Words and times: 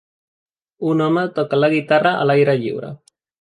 Un 0.91 1.03
home 1.07 1.25
toca 1.35 1.59
la 1.61 1.69
guitarra 1.75 2.15
a 2.23 2.25
l'aire 2.31 2.57
lliure. 2.65 2.91